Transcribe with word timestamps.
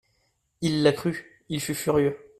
Il 0.61 0.81
la 0.81 0.93
crut, 0.93 1.27
il 1.49 1.61
fut 1.61 1.75
furieux. 1.75 2.17